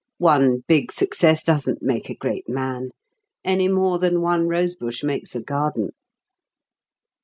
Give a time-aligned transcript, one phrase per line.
[0.17, 2.89] One big success doesn't make a 'great man'
[3.45, 5.91] any more than one rosebush makes a garden."